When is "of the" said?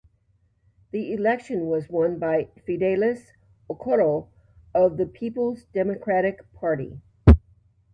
4.73-5.05